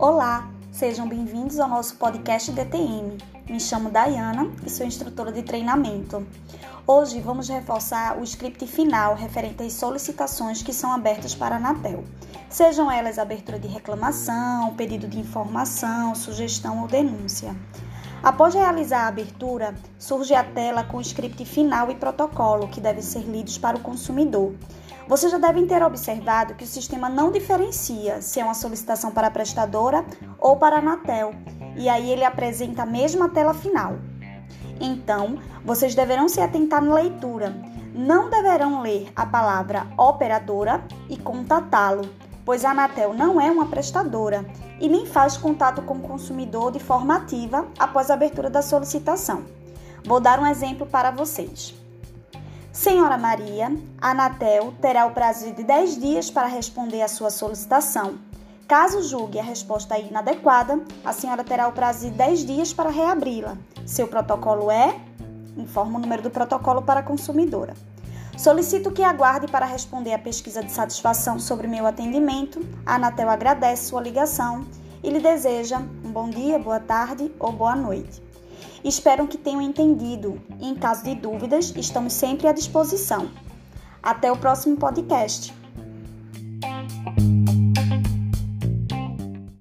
Olá, 0.00 0.48
sejam 0.70 1.08
bem-vindos 1.08 1.58
ao 1.58 1.68
nosso 1.68 1.96
podcast 1.96 2.52
DTM. 2.52 3.18
Me 3.50 3.58
chamo 3.58 3.90
Dayana 3.90 4.48
e 4.64 4.70
sou 4.70 4.86
instrutora 4.86 5.32
de 5.32 5.42
treinamento. 5.42 6.24
Hoje 6.86 7.20
vamos 7.20 7.48
reforçar 7.48 8.16
o 8.16 8.22
script 8.22 8.64
final 8.68 9.16
referente 9.16 9.64
às 9.64 9.72
solicitações 9.72 10.62
que 10.62 10.72
são 10.72 10.92
abertas 10.92 11.34
para 11.34 11.56
a 11.56 11.58
Anatel, 11.58 12.04
sejam 12.48 12.88
elas 12.88 13.18
abertura 13.18 13.58
de 13.58 13.66
reclamação, 13.66 14.72
pedido 14.76 15.08
de 15.08 15.18
informação, 15.18 16.14
sugestão 16.14 16.80
ou 16.82 16.86
denúncia. 16.86 17.56
Após 18.22 18.54
realizar 18.54 19.04
a 19.04 19.08
abertura, 19.08 19.74
surge 19.96 20.34
a 20.34 20.42
tela 20.42 20.82
com 20.82 20.96
o 20.96 21.00
script 21.00 21.44
final 21.44 21.90
e 21.90 21.94
protocolo 21.94 22.68
que 22.68 22.80
devem 22.80 23.02
ser 23.02 23.20
lidos 23.20 23.58
para 23.58 23.76
o 23.76 23.80
consumidor. 23.80 24.54
Vocês 25.06 25.30
já 25.30 25.38
devem 25.38 25.66
ter 25.66 25.82
observado 25.82 26.54
que 26.54 26.64
o 26.64 26.66
sistema 26.66 27.08
não 27.08 27.30
diferencia 27.30 28.20
se 28.20 28.40
é 28.40 28.44
uma 28.44 28.54
solicitação 28.54 29.10
para 29.12 29.28
a 29.28 29.30
prestadora 29.30 30.04
ou 30.38 30.56
para 30.56 30.76
a 30.76 30.78
Anatel, 30.80 31.32
e 31.76 31.88
aí 31.88 32.10
ele 32.10 32.24
apresenta 32.24 32.82
a 32.82 32.86
mesma 32.86 33.28
tela 33.28 33.54
final. 33.54 33.96
Então, 34.80 35.38
vocês 35.64 35.94
deverão 35.94 36.28
se 36.28 36.40
atentar 36.40 36.82
na 36.82 36.94
leitura. 36.94 37.54
Não 37.94 38.28
deverão 38.28 38.82
ler 38.82 39.10
a 39.16 39.24
palavra 39.24 39.86
operadora 39.96 40.84
e 41.08 41.16
contatá-lo, 41.16 42.02
pois 42.48 42.64
a 42.64 42.70
Anatel 42.70 43.12
não 43.12 43.38
é 43.38 43.50
uma 43.50 43.66
prestadora 43.66 44.42
e 44.80 44.88
nem 44.88 45.04
faz 45.04 45.36
contato 45.36 45.82
com 45.82 45.96
o 45.96 46.00
consumidor 46.00 46.72
de 46.72 46.78
forma 46.78 47.14
ativa 47.14 47.66
após 47.78 48.10
a 48.10 48.14
abertura 48.14 48.48
da 48.48 48.62
solicitação. 48.62 49.44
Vou 50.02 50.18
dar 50.18 50.40
um 50.40 50.46
exemplo 50.46 50.86
para 50.86 51.10
vocês. 51.10 51.74
Senhora 52.72 53.18
Maria, 53.18 53.70
a 54.00 54.12
Anatel 54.12 54.72
terá 54.80 55.04
o 55.04 55.10
prazo 55.10 55.52
de 55.52 55.62
10 55.62 56.00
dias 56.00 56.30
para 56.30 56.46
responder 56.46 57.02
à 57.02 57.08
sua 57.08 57.28
solicitação. 57.28 58.14
Caso 58.66 59.02
julgue 59.02 59.38
a 59.38 59.42
resposta 59.42 59.98
inadequada, 59.98 60.80
a 61.04 61.12
senhora 61.12 61.44
terá 61.44 61.68
o 61.68 61.72
prazo 61.72 62.06
de 62.06 62.12
10 62.12 62.46
dias 62.46 62.72
para 62.72 62.88
reabri-la. 62.88 63.58
Seu 63.84 64.08
protocolo 64.08 64.70
é? 64.70 64.98
Informa 65.54 65.98
o 65.98 66.00
número 66.00 66.22
do 66.22 66.30
protocolo 66.30 66.80
para 66.80 67.00
a 67.00 67.02
consumidora. 67.02 67.74
Solicito 68.38 68.92
que 68.92 69.02
aguarde 69.02 69.48
para 69.48 69.66
responder 69.66 70.14
à 70.14 70.18
pesquisa 70.18 70.62
de 70.62 70.70
satisfação 70.70 71.40
sobre 71.40 71.66
meu 71.66 71.84
atendimento. 71.84 72.64
A 72.86 72.94
Anatel 72.94 73.28
agradece 73.28 73.86
sua 73.86 74.00
ligação 74.00 74.64
e 75.02 75.10
lhe 75.10 75.18
deseja 75.18 75.78
um 76.04 76.12
bom 76.12 76.30
dia, 76.30 76.56
boa 76.56 76.78
tarde 76.78 77.32
ou 77.40 77.50
boa 77.50 77.74
noite. 77.74 78.22
Espero 78.84 79.26
que 79.26 79.36
tenham 79.36 79.60
entendido 79.60 80.40
e, 80.60 80.68
em 80.68 80.76
caso 80.76 81.02
de 81.02 81.16
dúvidas, 81.16 81.74
estamos 81.76 82.12
sempre 82.12 82.46
à 82.46 82.52
disposição. 82.52 83.28
Até 84.00 84.30
o 84.30 84.36
próximo 84.36 84.76
podcast. 84.76 85.52